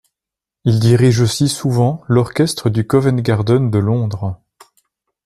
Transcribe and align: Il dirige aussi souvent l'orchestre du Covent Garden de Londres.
Il 0.65 0.79
dirige 0.79 1.19
aussi 1.21 1.47
souvent 1.47 2.01
l'orchestre 2.07 2.71
du 2.71 2.87
Covent 2.87 3.17
Garden 3.21 3.69
de 3.69 3.77
Londres. 3.77 4.41